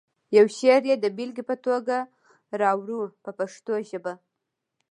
یو 0.37 0.45
شعر 0.57 0.83
یې 0.89 0.95
د 0.99 1.05
بېلګې 1.17 1.43
په 1.49 1.55
توګه 1.65 1.97
راوړو 2.61 3.01
په 3.23 3.31
پښتو 3.39 3.73
ژبه. 3.89 4.13